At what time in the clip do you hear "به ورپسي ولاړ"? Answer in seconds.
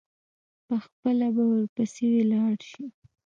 1.35-2.55